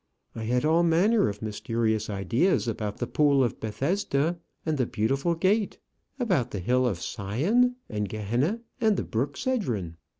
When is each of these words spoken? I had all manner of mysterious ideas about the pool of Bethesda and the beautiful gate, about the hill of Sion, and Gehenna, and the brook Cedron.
I 0.33 0.45
had 0.45 0.65
all 0.65 0.81
manner 0.81 1.29
of 1.29 1.43
mysterious 1.43 2.09
ideas 2.09 2.67
about 2.67 2.97
the 2.97 3.05
pool 3.05 3.43
of 3.43 3.59
Bethesda 3.59 4.39
and 4.65 4.79
the 4.79 4.87
beautiful 4.87 5.35
gate, 5.35 5.77
about 6.19 6.49
the 6.49 6.57
hill 6.59 6.87
of 6.87 6.99
Sion, 6.99 7.75
and 7.87 8.09
Gehenna, 8.09 8.61
and 8.79 8.97
the 8.97 9.03
brook 9.03 9.37
Cedron. 9.37 9.97